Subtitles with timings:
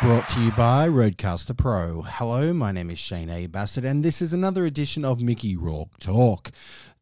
[0.00, 2.02] Brought to you by RODECaster Pro.
[2.02, 3.46] Hello, my name is Shane A.
[3.46, 6.50] Bassett, and this is another edition of Mickey Rourke Talk,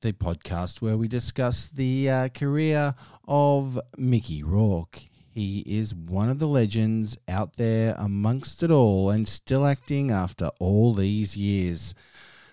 [0.02, 2.94] the podcast where we discuss the uh, career
[3.26, 5.02] of Mickey Rourke.
[5.30, 10.50] He is one of the legends out there amongst it all and still acting after
[10.60, 11.94] all these years.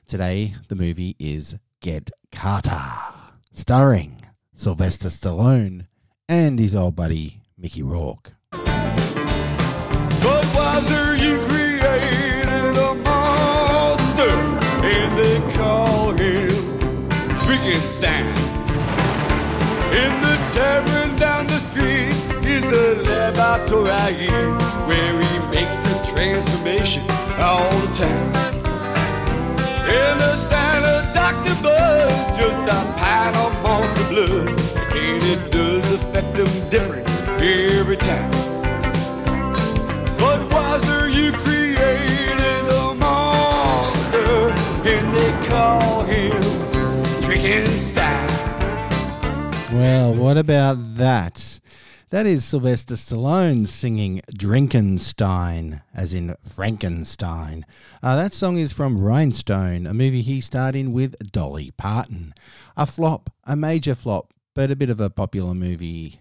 [0.08, 2.82] Today, the movie is Get Carter,
[3.52, 4.22] starring
[4.56, 5.88] Sylvester Stallone
[6.28, 8.34] and his old buddy Mickey Rourke.
[10.22, 14.30] You created a monster,
[14.84, 16.50] and they call him
[17.46, 18.26] Frankenstein.
[19.94, 22.14] In the tavern down the street
[22.46, 24.28] is a laboratory
[24.88, 27.04] where he makes the transformation
[27.40, 28.36] all the time.
[29.88, 31.56] And the standard Dr.
[31.62, 34.50] Buzz just a pint of monster blood,
[34.96, 37.08] and it does affect them different
[37.42, 38.39] every time.
[49.80, 51.62] Well, what about that?
[52.10, 57.66] That is Sylvester Stallone singing Drinkenstein, as in Frankenstein.
[58.04, 62.34] Uh, that song is from Rhinestone, a movie he starred in with Dolly Parton.
[62.76, 66.20] A flop, a major flop, but a bit of a popular movie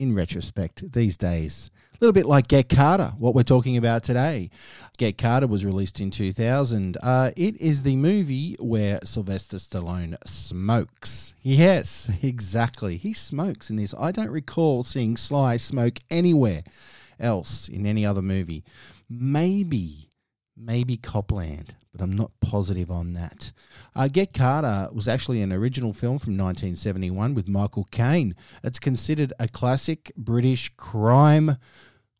[0.00, 1.70] in retrospect these days.
[1.92, 4.48] A little bit like Get Carter, what we're talking about today.
[4.96, 6.96] Get Carter was released in 2000.
[7.02, 11.34] Uh, it is the movie where Sylvester Stallone smokes.
[11.42, 12.96] Yes, exactly.
[12.96, 13.94] He smokes in this.
[13.98, 16.62] I don't recall seeing Sly smoke anywhere
[17.20, 18.64] else in any other movie.
[19.10, 20.08] Maybe,
[20.56, 23.52] maybe Cop Land, but I'm not positive on that.
[23.94, 28.34] Uh, Get Carter was actually an original film from 1971 with Michael Caine.
[28.62, 31.56] It's considered a classic British crime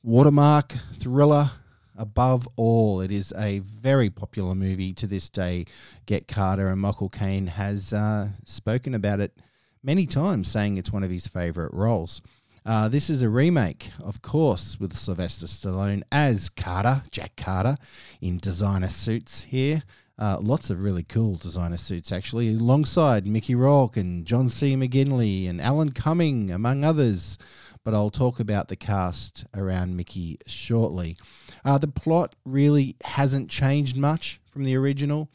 [0.03, 1.53] watermark thriller.
[1.97, 5.67] Above all, it is a very popular movie to this day.
[6.07, 9.37] Get Carter and Michael Caine has uh, spoken about it
[9.83, 12.23] many times, saying it's one of his favourite roles.
[12.67, 17.79] Uh, this is a remake, of course, with Sylvester Stallone as Carter, Jack Carter,
[18.21, 19.83] in designer suits here.
[20.19, 24.77] Uh, lots of really cool designer suits, actually, alongside Mickey Rourke and John C.
[24.77, 27.39] McGinley and Alan Cumming, among others.
[27.83, 31.17] But I'll talk about the cast around Mickey shortly.
[31.65, 35.31] Uh, the plot really hasn't changed much from the original.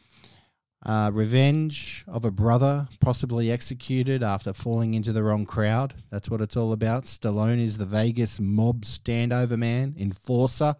[0.85, 5.96] Uh, revenge of a brother possibly executed after falling into the wrong crowd.
[6.12, 7.06] That's what it's all about.
[7.06, 10.75] Stallone is the Vegas mob standover man, enforcer,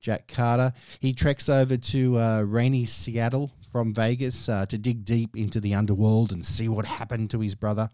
[0.00, 0.72] Jack Carter.
[1.00, 5.74] He treks over to uh, rainy Seattle from Vegas uh, to dig deep into the
[5.74, 7.90] underworld and see what happened to his brother.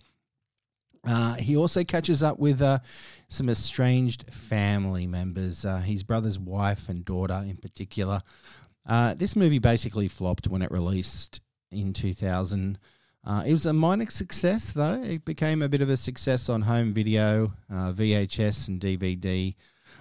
[1.05, 2.79] Uh, he also catches up with uh,
[3.29, 8.23] some estranged family members, uh, his brother's wife and daughter in particular.
[8.87, 12.79] Uh, this movie basically flopped when it released in 2000.
[13.25, 15.03] Uh, it was a minor success, though.
[15.03, 19.55] It became a bit of a success on home video, uh, VHS, and DVD.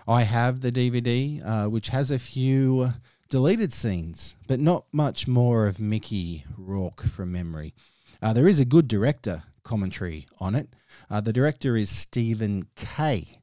[0.07, 2.93] I have the DVD, uh, which has a few
[3.29, 7.73] deleted scenes, but not much more of Mickey Rourke from memory.
[8.21, 10.69] Uh, there is a good director commentary on it.
[11.09, 13.41] Uh, the director is Stephen Kay.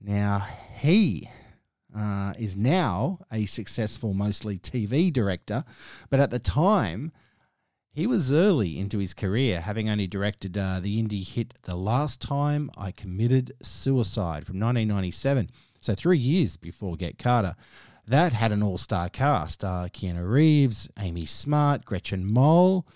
[0.00, 0.46] Now,
[0.78, 1.28] he
[1.94, 5.64] uh, is now a successful, mostly TV director,
[6.08, 7.12] but at the time,
[7.92, 12.20] he was early into his career, having only directed uh, the indie hit The Last
[12.20, 15.50] Time I Committed Suicide from 1997,
[15.80, 17.56] so three years before Get Carter.
[18.06, 22.86] That had an all star cast uh, Keanu Reeves, Amy Smart, Gretchen Mol.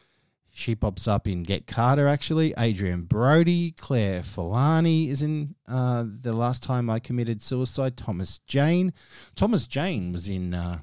[0.55, 2.55] She pops up in Get Carter, actually.
[2.59, 7.97] Adrien Brody, Claire Forlani is in uh, The Last Time I Committed Suicide.
[7.97, 8.93] Thomas Jane.
[9.35, 10.79] Thomas Jane was in uh,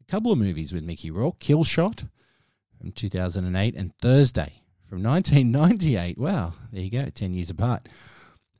[0.00, 2.08] a couple of movies with Mickey Rourke Killshot
[2.78, 6.18] from 2008 and Thursday from 1998.
[6.18, 7.88] Wow, there you go, 10 years apart.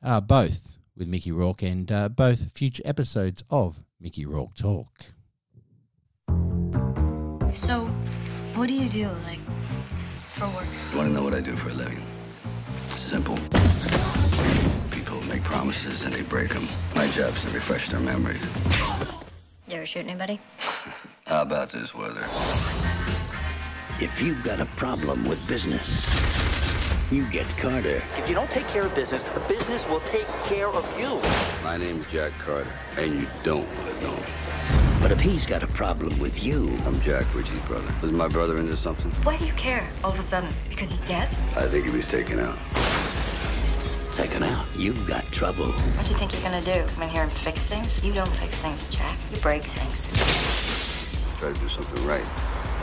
[0.03, 5.07] Uh, both with Mickey Rourke and uh, both future episodes of Mickey Rourke Talk.
[7.55, 7.87] So,
[8.55, 9.41] what do you do, like,
[10.33, 10.67] for work?
[10.93, 12.03] You want to know what I do for a living?
[12.97, 13.39] Simple.
[14.91, 16.65] People make promises and they break them.
[16.95, 18.43] My job's to refresh their memories.
[19.67, 20.41] You ever shoot anybody?
[21.27, 22.25] How about this weather?
[24.01, 26.23] If you've got a problem with business,
[27.11, 28.01] you get Carter.
[28.17, 31.21] If you don't take care of business, the business will take care of you.
[31.65, 35.03] My name's Jack Carter, and you don't want to know me.
[35.03, 37.93] But if he's got a problem with you, I'm Jack Richie's brother.
[38.01, 39.11] Was my brother into something?
[39.25, 40.55] Why do you care all of a sudden?
[40.69, 41.29] Because he's dead?
[41.57, 42.57] I think he was taken out.
[44.15, 45.73] taken out, you've got trouble.
[45.73, 46.85] What do you think you're gonna do?
[46.95, 48.01] Come in here and fix things?
[48.05, 49.19] You don't fix things, Jack.
[49.35, 51.37] You break things.
[51.41, 52.25] Try to do something right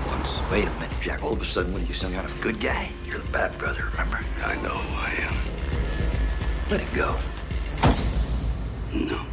[0.07, 0.39] once.
[0.51, 1.23] Wait a minute, Jack.
[1.23, 2.91] All of a sudden, what are you, some kind of good guy?
[3.05, 4.19] You're the bad brother, remember?
[4.43, 5.35] I know who I am.
[6.69, 7.15] Let it go.
[8.93, 9.25] No.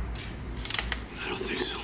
[1.25, 1.79] I don't think so.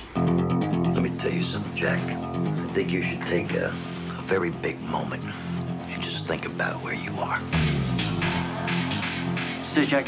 [0.93, 1.99] Let me tell you something, Jack.
[2.03, 5.23] I think you should take a, a very big moment
[5.89, 7.39] and just think about where you are.
[9.63, 10.07] So, Jack,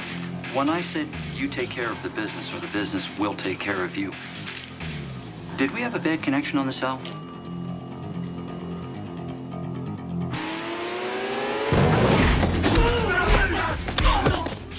[0.54, 3.84] when I said you take care of the business or the business will take care
[3.84, 4.12] of you,
[5.58, 7.00] did we have a bad connection on the cell?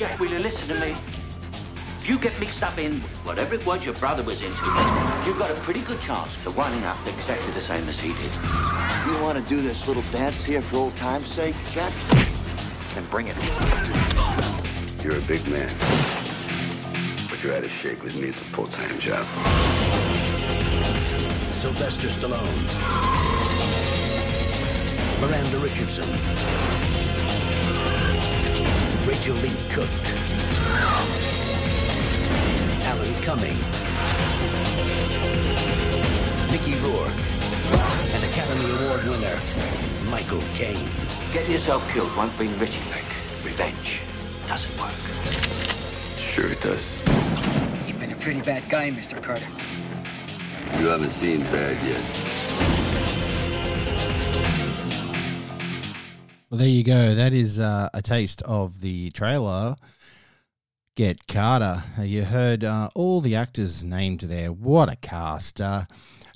[0.02, 0.90] Jack, will you listen to me?
[0.90, 4.64] If you get mixed up in whatever it was your brother was into,
[5.24, 8.32] you've got a pretty good chance of winding up exactly the same as he did.
[9.06, 11.92] You want to do this little dance here for old time's sake, Jack?
[12.96, 13.36] Then bring it.
[15.04, 15.70] You're a big man.
[17.30, 18.02] But you're out of shape.
[18.02, 19.24] With me, it's a full-time job.
[21.54, 22.42] Sylvester Stallone.
[25.20, 27.11] Miranda Richardson.
[29.06, 29.88] Rachael Leigh Cook.
[32.84, 33.58] Alan Cumming.
[36.52, 37.10] Mickey Rourke.
[38.14, 39.40] And Academy Award winner,
[40.08, 40.88] Michael Caine.
[41.32, 43.04] Getting yourself killed won't bring Richie back.
[43.44, 44.02] Revenge
[44.46, 44.92] doesn't work.
[46.16, 46.96] Sure it does.
[47.88, 49.20] You've been a pretty bad guy, Mr.
[49.20, 49.48] Carter.
[50.78, 52.31] You haven't seen bad yet.
[56.52, 57.14] Well, there you go.
[57.14, 59.74] That is uh, a taste of the trailer.
[60.96, 61.82] Get Carter.
[61.98, 64.52] You heard uh, all the actors named there.
[64.52, 65.62] What a cast.
[65.62, 65.86] Uh,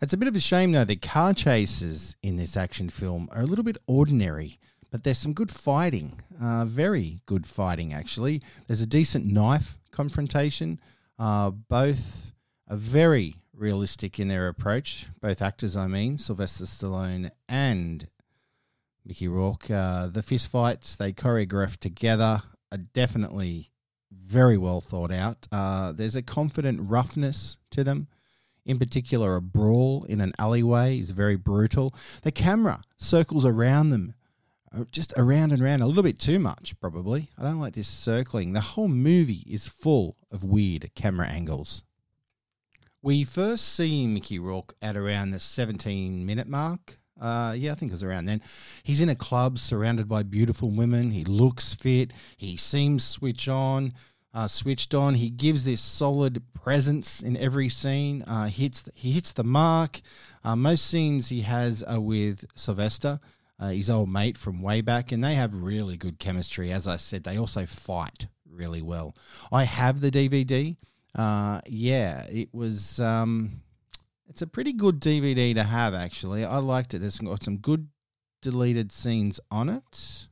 [0.00, 3.42] it's a bit of a shame, though, that car chases in this action film are
[3.42, 4.58] a little bit ordinary,
[4.90, 6.14] but there's some good fighting.
[6.40, 8.40] Uh, very good fighting, actually.
[8.68, 10.80] There's a decent knife confrontation.
[11.18, 12.32] Uh, both
[12.70, 15.08] are very realistic in their approach.
[15.20, 18.08] Both actors, I mean, Sylvester Stallone and
[19.06, 19.70] Mickey Rourke.
[19.70, 22.42] Uh, the fist fights they choreographed together
[22.72, 23.70] are definitely
[24.10, 25.46] very well thought out.
[25.52, 28.08] Uh, there's a confident roughness to them.
[28.64, 31.94] In particular, a brawl in an alleyway is very brutal.
[32.22, 34.14] The camera circles around them,
[34.76, 37.30] uh, just around and around, a little bit too much, probably.
[37.38, 38.52] I don't like this circling.
[38.52, 41.84] The whole movie is full of weird camera angles.
[43.02, 46.98] We first see Mickey Rourke at around the 17 minute mark.
[47.20, 48.42] Uh, yeah, I think it was around then.
[48.82, 51.10] He's in a club surrounded by beautiful women.
[51.10, 52.12] He looks fit.
[52.36, 53.94] He seems switch on,
[54.34, 55.14] uh, switched on.
[55.14, 58.22] He gives this solid presence in every scene.
[58.22, 60.00] Uh, hits he hits the mark.
[60.44, 63.18] Uh, most scenes he has are with Sylvester,
[63.58, 66.70] uh, his old mate from way back, and they have really good chemistry.
[66.70, 69.16] As I said, they also fight really well.
[69.50, 70.76] I have the DVD.
[71.14, 73.00] Uh, yeah, it was.
[73.00, 73.62] Um,
[74.36, 76.44] it's a pretty good DVD to have, actually.
[76.44, 76.98] I liked it.
[76.98, 77.88] There's got some good
[78.42, 80.28] deleted scenes on it,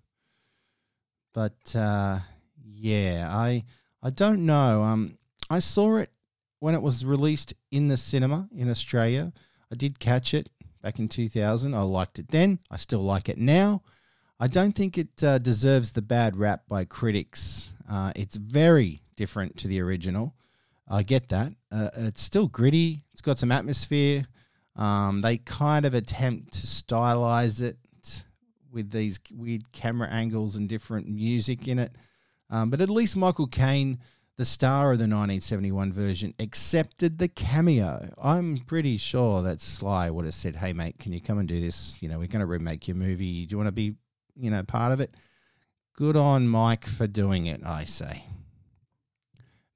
[1.33, 2.19] but uh,
[2.63, 3.65] yeah, I
[4.03, 4.83] I don't know.
[4.83, 5.17] Um,
[5.49, 6.11] I saw it
[6.61, 9.33] when it was released in the cinema in Australia.
[9.73, 10.51] I did catch it
[10.83, 11.73] back in 2000.
[11.73, 12.59] I liked it then.
[12.71, 13.85] I still like it now.
[14.39, 17.71] I don't think it uh, deserves the bad rap by critics.
[17.91, 20.35] Uh, it's very different to the original.
[20.89, 21.53] I get that.
[21.73, 23.05] Uh, it's still gritty.
[23.13, 24.27] It's got some atmosphere.
[24.77, 27.79] Um, they kind of attempt to stylize it
[28.75, 31.93] with these weird camera angles and different music in it.
[32.51, 34.01] Um, but at least Michael Caine,
[34.37, 38.13] the star of the 1971 version, accepted the cameo.
[38.21, 41.61] I'm pretty sure that Sly would have said, "Hey, mate, can you come and do
[41.61, 42.03] this?
[42.03, 43.47] You know, we're going to remake your movie.
[43.47, 43.95] Do you want to be,
[44.37, 45.15] you know, part of it?"
[45.97, 48.25] Good on Mike for doing it, I say.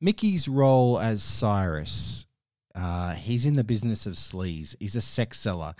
[0.00, 2.26] Mickey's role as Cyrus,
[2.75, 4.76] uh, he's in the business of sleaze.
[4.78, 5.75] He's a sex seller.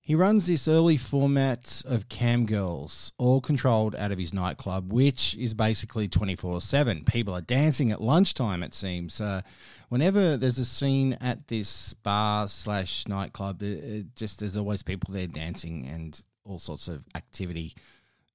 [0.00, 5.36] He runs this early format of cam girls, all controlled out of his nightclub, which
[5.36, 7.04] is basically 24 7.
[7.04, 9.20] People are dancing at lunchtime, it seems.
[9.20, 9.42] Uh,
[9.88, 15.12] whenever there's a scene at this bar slash nightclub, it, it just there's always people
[15.12, 17.74] there dancing and all sorts of activity,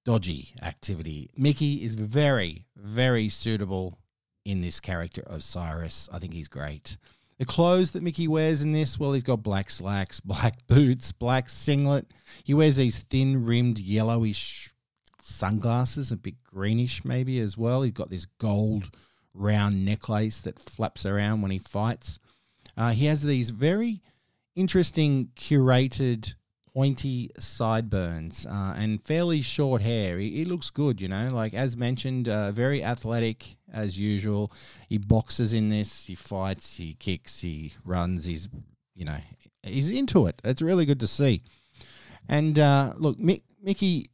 [0.03, 1.29] dodgy activity.
[1.37, 3.97] Mickey is very, very suitable
[4.45, 6.09] in this character of Cyrus.
[6.11, 6.97] I think he's great.
[7.37, 11.49] The clothes that Mickey wears in this, well, he's got black slacks, black boots, black
[11.49, 12.05] singlet.
[12.43, 14.73] He wears these thin rimmed yellowish
[15.21, 17.81] sunglasses, a bit greenish maybe as well.
[17.81, 18.91] He's got this gold
[19.33, 22.19] round necklace that flaps around when he fights.
[22.77, 24.01] Uh, he has these very
[24.55, 26.35] interesting curated
[26.73, 30.17] pointy sideburns uh, and fairly short hair.
[30.19, 31.27] He, he, looks good, you know.
[31.31, 34.51] Like as mentioned, uh, very athletic as usual.
[34.87, 36.05] He boxes in this.
[36.05, 36.77] He fights.
[36.77, 37.41] He kicks.
[37.41, 38.25] He runs.
[38.25, 38.47] He's
[38.95, 39.17] you know
[39.63, 40.41] he's into it.
[40.43, 41.43] It's really good to see.
[42.29, 44.09] And uh, look, Mick, Mickey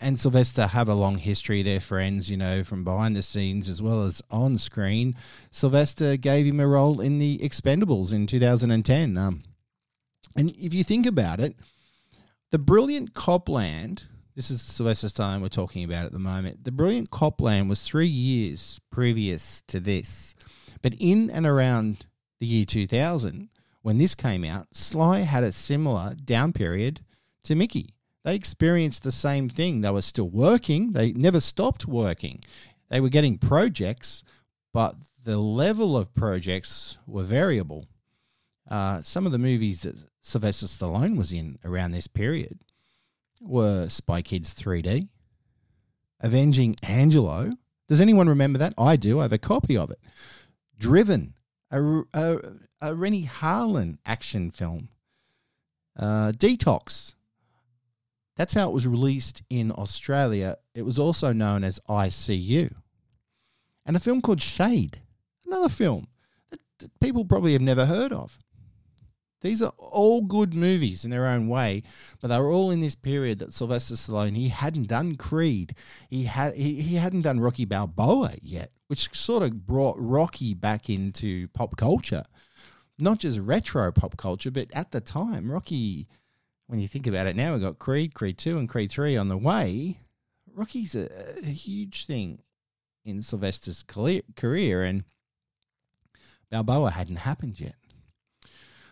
[0.00, 1.62] and Sylvester have a long history.
[1.62, 5.14] They're friends, you know, from behind the scenes as well as on screen.
[5.50, 9.16] Sylvester gave him a role in the Expendables in 2010.
[9.16, 9.42] Um,
[10.36, 11.56] and if you think about it,
[12.50, 16.64] the brilliant Cop Land, this is Sylvester Stallone we're talking about at the moment.
[16.64, 20.34] The brilliant Cop Land was three years previous to this.
[20.82, 22.06] But in and around
[22.40, 23.48] the year 2000,
[23.82, 27.00] when this came out, Sly had a similar down period
[27.44, 29.82] to Mickey they experienced the same thing.
[29.82, 32.42] They were still working, they never stopped working.
[32.90, 34.24] They were getting projects,
[34.74, 37.86] but the level of projects were variable.
[38.68, 39.94] Uh, some of the movies that
[40.26, 42.58] Sylvester Stallone was in around this period
[43.40, 45.08] were Spy Kids 3D,
[46.20, 47.52] Avenging Angelo.
[47.86, 48.74] Does anyone remember that?
[48.76, 49.20] I do.
[49.20, 50.00] I have a copy of it.
[50.76, 51.34] Driven,
[51.70, 52.38] a, a,
[52.80, 54.88] a Renny Harlin action film.
[55.96, 57.14] Uh, Detox,
[58.36, 60.56] that's how it was released in Australia.
[60.74, 62.70] It was also known as Eye See You.
[63.86, 65.02] And a film called Shade,
[65.46, 66.08] another film
[66.50, 68.40] that, that people probably have never heard of.
[69.42, 71.82] These are all good movies in their own way,
[72.20, 75.74] but they were all in this period that Sylvester Stallone he hadn't done Creed,
[76.08, 80.88] he had he, he hadn't done Rocky Balboa yet, which sort of brought Rocky back
[80.88, 82.24] into pop culture,
[82.98, 86.08] not just retro pop culture, but at the time Rocky
[86.66, 89.28] when you think about it now, we've got Creed, Creed 2, and Creed 3 on
[89.28, 90.00] the way.
[90.52, 92.40] Rocky's a, a huge thing
[93.04, 95.04] in Sylvester's career, and
[96.50, 97.76] Balboa hadn't happened yet.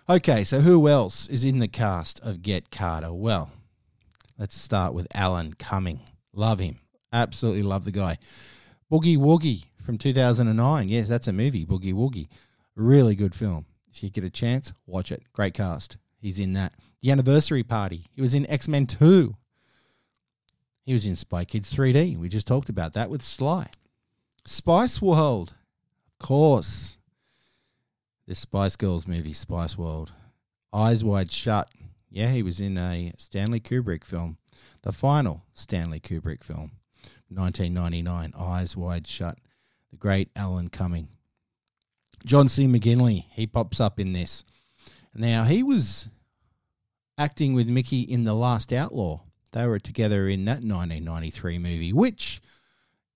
[0.06, 3.10] Okay, so who else is in the cast of Get Carter?
[3.10, 3.50] Well,
[4.36, 6.00] let's start with Alan Cumming.
[6.34, 6.78] Love him.
[7.10, 8.18] Absolutely love the guy.
[8.92, 10.90] Boogie Woogie from 2009.
[10.90, 12.28] Yes, that's a movie, Boogie Woogie.
[12.76, 13.64] Really good film.
[13.90, 15.22] If you get a chance, watch it.
[15.32, 15.96] Great cast.
[16.20, 16.74] He's in that.
[17.00, 18.04] The Anniversary Party.
[18.12, 19.34] He was in X Men 2.
[20.84, 22.18] He was in Spy Kids 3D.
[22.18, 23.70] We just talked about that with Sly.
[24.44, 25.54] Spice World.
[26.20, 26.98] Of course.
[28.26, 30.12] The Spice Girls movie, Spice World.
[30.72, 31.70] Eyes Wide Shut.
[32.10, 34.38] Yeah, he was in a Stanley Kubrick film.
[34.82, 36.72] The final Stanley Kubrick film.
[37.28, 38.32] 1999.
[38.38, 39.38] Eyes Wide Shut.
[39.90, 41.08] The great Alan Cumming.
[42.24, 42.66] John C.
[42.66, 43.26] McGinley.
[43.30, 44.42] He pops up in this.
[45.14, 46.08] Now, he was
[47.18, 49.20] acting with Mickey in The Last Outlaw.
[49.52, 52.40] They were together in that 1993 movie, which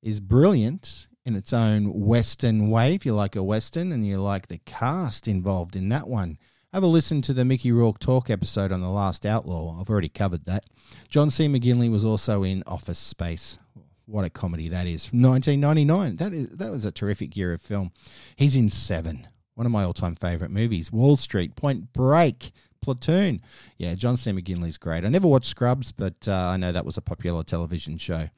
[0.02, 2.94] is brilliant in its own Western way.
[2.94, 6.38] If you like a Western and you like the cast involved in that one,
[6.72, 9.78] have a listen to the Mickey Rourke Talk episode on The Last Outlaw.
[9.78, 10.64] I've already covered that.
[11.10, 11.46] John C.
[11.46, 13.58] McGinley was also in Office Space.
[14.06, 15.10] What a comedy that is.
[15.12, 16.16] 1999.
[16.16, 17.92] That is that was a terrific year of film.
[18.34, 20.90] He's in Seven, one of my all-time favorite movies.
[20.90, 23.42] Wall Street, Point Break, Platoon.
[23.76, 24.30] Yeah, John C.
[24.30, 25.04] McGinley's great.
[25.04, 28.30] I never watched Scrubs, but uh, I know that was a popular television show.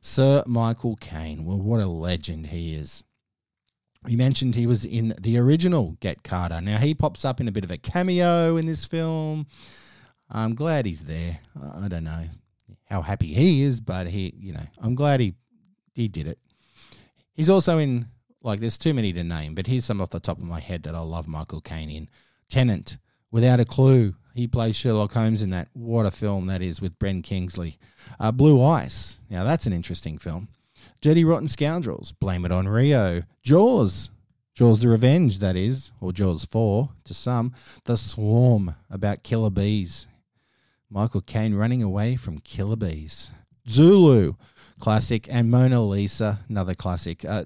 [0.00, 1.44] Sir Michael Caine.
[1.44, 3.04] Well, what a legend he is.
[4.08, 6.60] He mentioned he was in the original Get Carter.
[6.60, 9.46] Now, he pops up in a bit of a cameo in this film.
[10.30, 11.40] I'm glad he's there.
[11.60, 12.24] I don't know
[12.88, 15.34] how happy he is, but he, you know, I'm glad he
[15.92, 16.38] he did it.
[17.34, 18.06] He's also in
[18.42, 20.82] like there's too many to name, but here's some off the top of my head
[20.84, 22.08] that I love Michael Caine in.
[22.48, 22.98] Tenet,
[23.30, 24.14] Without a Clue.
[24.34, 25.68] He plays Sherlock Holmes in that.
[25.72, 27.78] What a film that is with Ben Kingsley.
[28.18, 29.18] Uh, Blue Ice.
[29.28, 30.48] Now, that's an interesting film.
[31.00, 32.12] Dirty Rotten Scoundrels.
[32.12, 33.22] Blame It on Rio.
[33.42, 34.10] Jaws.
[34.54, 37.54] Jaws the Revenge, that is, or Jaws 4 to some.
[37.84, 40.06] The Swarm, about killer bees.
[40.90, 43.30] Michael Caine running away from killer bees.
[43.68, 44.34] Zulu,
[44.78, 45.26] classic.
[45.30, 47.24] And Mona Lisa, another classic.
[47.24, 47.44] Uh,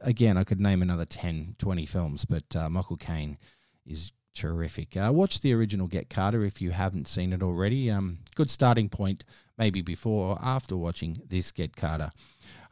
[0.00, 3.38] again, I could name another 10, 20 films, but uh, Michael Caine
[3.86, 4.96] is terrific.
[4.96, 7.90] Uh, watch the original Get Carter if you haven't seen it already.
[7.90, 9.24] Um, good starting point,
[9.58, 12.10] maybe before or after watching this Get Carter.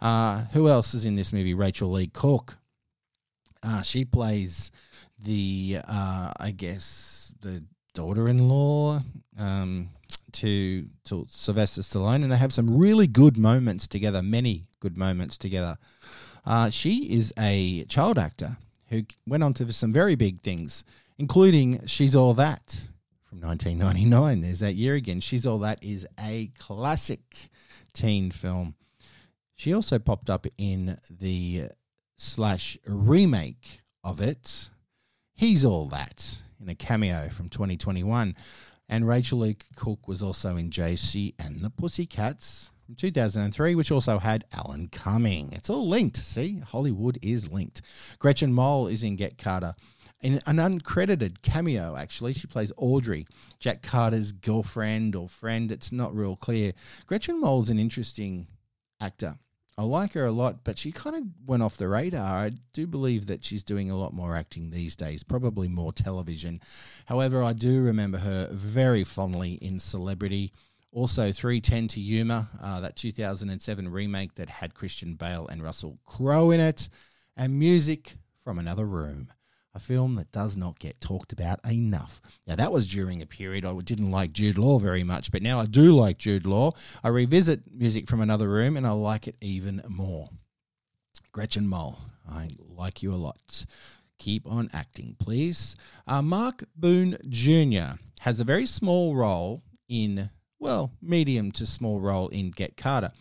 [0.00, 1.54] Uh, who else is in this movie?
[1.54, 2.58] Rachael Leigh Cook.
[3.62, 4.70] Uh, she plays
[5.18, 9.00] the, uh, I guess, the daughter-in-law
[9.38, 9.90] um,
[10.32, 14.22] to to Sylvester Stallone, and they have some really good moments together.
[14.22, 15.78] Many good moments together.
[16.44, 18.56] Uh, she is a child actor
[18.90, 20.84] who went on to some very big things
[21.18, 22.88] including She's All That
[23.24, 24.40] from 1999.
[24.40, 25.20] There's that year again.
[25.20, 27.50] She's All That is a classic
[27.92, 28.74] teen film.
[29.54, 31.70] She also popped up in the
[32.18, 34.70] slash remake of it.
[35.34, 38.34] He's All That in a cameo from 2021.
[38.88, 44.18] And Rachael Leigh Cook was also in Josie and the Pussycats from 2003, which also
[44.18, 45.52] had Alan Cumming.
[45.52, 46.18] It's all linked.
[46.18, 47.82] See, Hollywood is linked.
[48.20, 49.74] Gretchen Mol is in Get Carter.
[50.22, 53.26] In an uncredited cameo, actually, she plays Audrey,
[53.60, 55.70] Jack Carter's girlfriend or friend.
[55.70, 56.72] It's not real clear.
[57.06, 58.48] Gretchen Mol's an interesting
[59.00, 59.38] actor.
[59.78, 62.46] I like her a lot, but she kind of went off the radar.
[62.46, 66.62] I do believe that she's doing a lot more acting these days, probably more television.
[67.04, 70.54] However, I do remember her very fondly in Celebrity.
[70.92, 76.50] Also, 3:10 to Yuma, uh, that 2007 remake that had Christian Bale and Russell Crowe
[76.50, 76.88] in it,
[77.36, 79.30] and Music from Another Room,
[79.76, 82.20] a film that does not get talked about enough.
[82.46, 85.60] Now, that was during a period I didn't like Jude Law very much, but now
[85.60, 86.72] I do like Jude Law.
[87.04, 90.30] I revisit Music from Another Room and I like it even more.
[91.30, 93.66] Gretchen Mol, I like you a lot.
[94.18, 95.76] Keep on acting, please.
[96.06, 98.00] Uh, Mark Boone Jr.
[98.20, 103.12] has a very small role in well, medium to small role in Get Carter.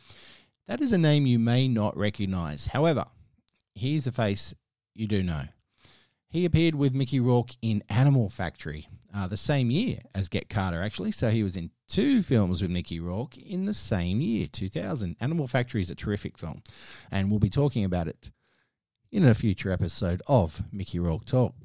[0.67, 2.67] That is a name you may not recognize.
[2.67, 3.05] However,
[3.73, 4.55] here's a face
[4.93, 5.43] you do know.
[6.35, 10.83] He appeared with Mickey Rourke in Animal Factory uh, the same year as Get Carter,
[10.83, 11.13] actually.
[11.13, 15.15] So he was in two films with Mickey Rourke in the same year, 2000.
[15.21, 16.61] Animal Factory is a terrific film,
[17.09, 18.31] and we'll be talking about it
[19.13, 21.55] in a future episode of Mickey Rourke Talk.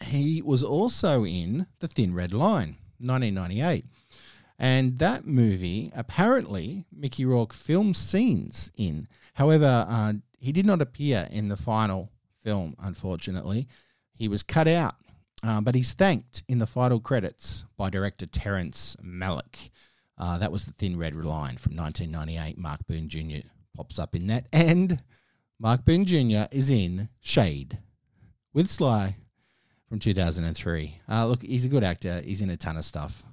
[0.00, 3.84] He was also in The Thin Red Line, 1998.
[4.60, 9.08] And that movie, apparently, Mickey Rourke filmed scenes in.
[9.34, 13.68] However, uh, he did not appear in the final film, unfortunately.
[14.14, 14.96] He was cut out,
[15.42, 19.70] uh, but he's thanked in the final credits by director Terrence Malick.
[20.18, 22.58] Uh, that was the Thin Red Line from 1998.
[22.58, 23.48] Mark Boone Jr.
[23.74, 24.46] pops up in that.
[24.52, 25.02] And
[25.58, 26.46] Mark Boone Jr.
[26.50, 27.78] is in Shade
[28.52, 29.16] with Sly
[29.88, 31.00] from 2003.
[31.08, 32.20] Uh, look, he's a good actor.
[32.20, 33.24] He's in a ton of stuff.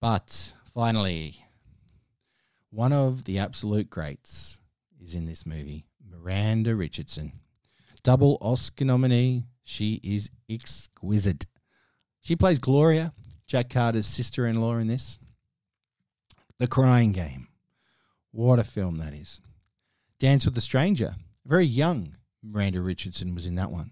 [0.00, 1.44] But finally,
[2.70, 4.60] one of the absolute greats
[5.00, 7.32] is in this movie Miranda Richardson.
[8.04, 9.44] Double Oscar nominee.
[9.62, 11.46] She is exquisite.
[12.20, 13.14] She plays Gloria,
[13.46, 15.18] Jack Carter's sister in law in this.
[16.58, 17.48] The Crying Game.
[18.30, 19.40] What a film that is.
[20.18, 21.16] Dance with a Stranger.
[21.46, 23.90] Very young Miranda Richardson was in that one.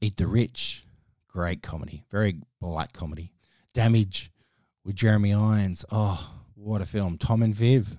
[0.00, 0.84] Eat the Rich.
[1.28, 2.04] Great comedy.
[2.10, 3.32] Very black comedy.
[3.74, 4.30] Damage
[4.84, 5.84] with Jeremy Irons.
[5.90, 7.18] Oh, what a film.
[7.18, 7.98] Tom and Viv.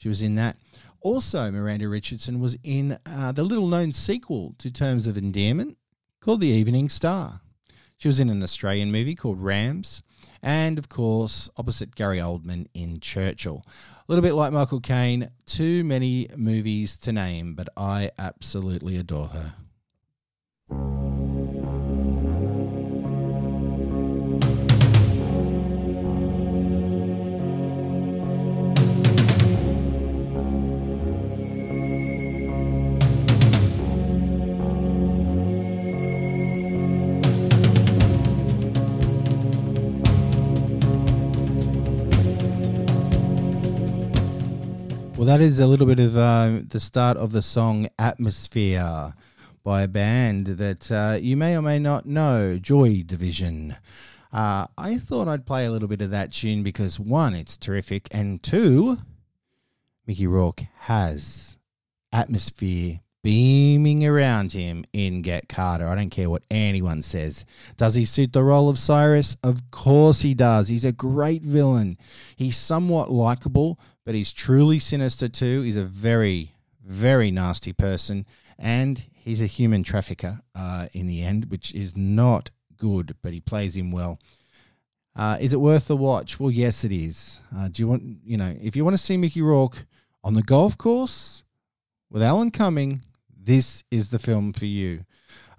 [0.00, 0.56] She was in that.
[1.02, 5.76] Also, Miranda Richardson was in uh, the little known sequel to Terms of Endearment
[6.22, 7.42] called The Evening Star.
[7.98, 10.02] She was in an Australian movie called Rams.
[10.42, 13.62] And of course, opposite Gary Oldman in Churchill.
[13.66, 19.28] A little bit like Michael Caine, too many movies to name, but I absolutely adore
[19.28, 19.52] her.
[45.20, 49.12] Well, that is a little bit of uh, the start of the song Atmosphere
[49.62, 53.76] by a band that uh, you may or may not know, Joy Division.
[54.32, 58.08] Uh, I thought I'd play a little bit of that tune because one, it's terrific,
[58.10, 58.96] and two,
[60.06, 61.58] Mickey Rourke has
[62.10, 65.86] atmosphere beaming around him in Get Carter.
[65.86, 67.44] I don't care what anyone says.
[67.76, 69.36] Does he suit the role of Cyrus?
[69.42, 70.68] Of course he does.
[70.68, 71.98] He's a great villain.
[72.36, 75.62] He's somewhat likable, but he's truly sinister too.
[75.62, 78.26] He's a very, very nasty person,
[78.58, 83.40] and he's a human trafficker uh, in the end, which is not good, but he
[83.40, 84.18] plays him well.
[85.16, 86.38] Uh, is it worth the watch?
[86.38, 87.40] Well, yes, it is.
[87.54, 89.86] Uh, do you want, you know, if you want to see Mickey Rourke
[90.22, 91.44] on the golf course
[92.10, 93.02] with Alan Cumming,
[93.36, 95.04] this is the film for you.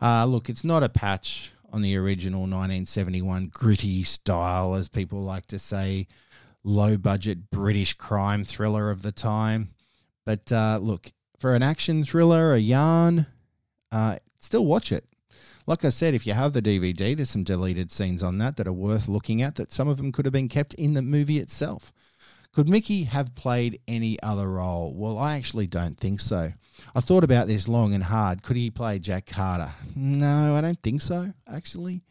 [0.02, 5.46] Uh, look, it's not a patch on the original 1971 gritty style, as people like
[5.48, 6.08] to say,
[6.64, 9.74] low budget British crime thriller of the time.
[10.26, 13.26] But uh, look, for an action thriller, a yarn,
[13.92, 15.06] uh, still watch it.
[15.68, 18.68] Like I said, if you have the DVD, there's some deleted scenes on that that
[18.68, 21.38] are worth looking at, that some of them could have been kept in the movie
[21.38, 21.94] itself.
[22.54, 24.94] Could Mickey have played any other role?
[24.94, 26.52] Well, I actually don't think so.
[26.94, 28.44] I thought about this long and hard.
[28.44, 29.72] Could he play Jack Carter?
[29.96, 32.02] No, I don't think so, actually.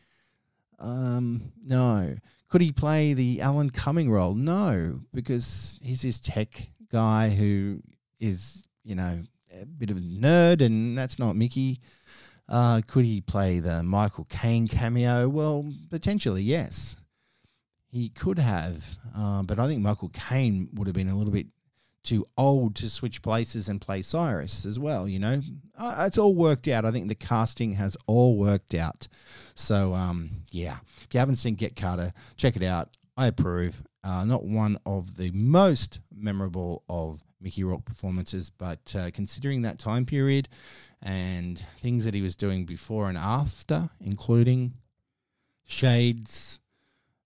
[0.79, 2.15] Um, no.
[2.51, 4.35] Could he play the Alan Cumming role?
[4.35, 7.81] No, because he's this tech guy who
[8.19, 9.23] is, you know,
[9.61, 11.81] a bit of a nerd, and that's not Mickey.
[12.49, 15.29] Uh, could he play the Michael Caine cameo?
[15.29, 16.97] Well, potentially, yes.
[17.91, 21.47] he could have, uh, but I think Michael Caine would have been a little bit
[22.03, 25.07] too old to switch places and play Cyrus as well.
[25.07, 25.43] You know,
[25.79, 26.85] uh, it's all worked out.
[26.85, 29.09] I think the casting has all worked out.
[29.55, 32.97] So, um, yeah, if you haven't seen Get Carter, check it out.
[33.17, 33.83] I approve.
[34.03, 39.79] Uh, not one of the most memorable of Mickey Rourke performances, but uh, considering that
[39.79, 40.49] time period
[41.03, 44.73] and things that he was doing before and after, including
[45.67, 46.61] Shades,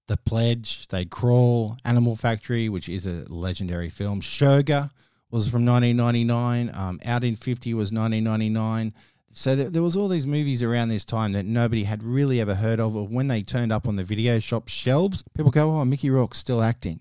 [0.07, 4.91] The Pledge, They Crawl, Animal Factory, which is a legendary film, Shergar
[5.31, 8.95] was from 1999, um, Out in 50 was 1999.
[9.37, 12.55] So there, there was all these movies around this time that nobody had really ever
[12.55, 12.95] heard of.
[12.95, 16.39] Or when they turned up on the video shop shelves, people go, "Oh, Mickey Rourke's
[16.39, 17.01] still acting."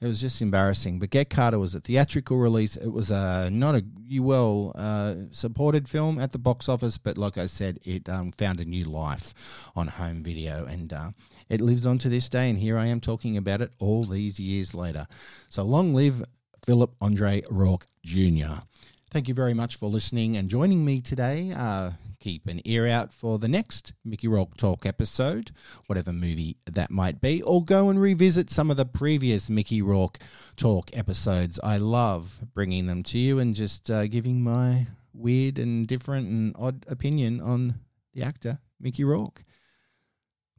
[0.00, 1.00] It was just embarrassing.
[1.00, 2.76] But Get Carter was a theatrical release.
[2.76, 3.84] It was a not a
[4.20, 8.60] well uh, supported film at the box office, but like I said, it um, found
[8.60, 9.34] a new life
[9.74, 11.10] on home video, and uh,
[11.52, 12.48] it lives on to this day.
[12.48, 15.06] And here I am talking about it all these years later.
[15.50, 16.24] So long live
[16.64, 18.62] Philip Andre Rourke Jr.
[19.10, 21.52] Thank you very much for listening and joining me today.
[21.54, 25.50] Uh, keep an ear out for the next Mickey Rourke Talk episode,
[25.86, 30.18] whatever movie that might be, or go and revisit some of the previous Mickey Rourke
[30.56, 31.60] Talk episodes.
[31.62, 36.56] I love bringing them to you and just uh, giving my weird and different and
[36.58, 37.74] odd opinion on
[38.14, 39.44] the actor Mickey Rourke.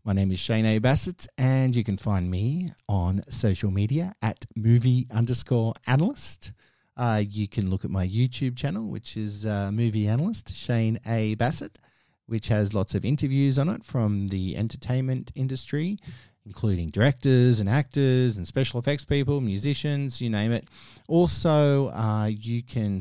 [0.06, 0.80] My name is Shane A.
[0.80, 6.52] Bassett, and you can find me on social media at movie underscore analyst.
[6.98, 11.36] Uh, you can look at my YouTube channel, which is uh, Movie Analyst Shane A.
[11.36, 11.80] Bassett,
[12.26, 15.98] which has lots of interviews on it from the entertainment industry,
[16.46, 20.68] including directors and actors and special effects people, musicians, you name it.
[21.08, 23.00] Also, uh, you can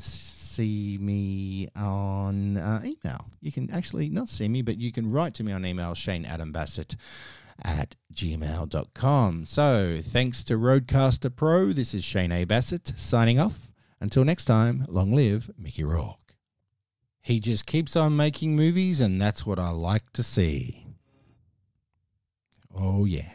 [0.52, 3.30] see me on uh, email.
[3.40, 6.24] You can actually not see me, but you can write to me on email, Shane
[6.24, 6.96] Adam Bassett
[7.64, 9.46] at gmail.com.
[9.46, 12.44] So thanks to RODECaster Pro, this is Shane A.
[12.44, 13.68] Bassett signing off.
[14.00, 16.34] Until next time, long live Mickey Rourke.
[17.20, 20.86] He just keeps on making movies, and that's what I like to see.
[22.74, 23.30] Oh, yeah.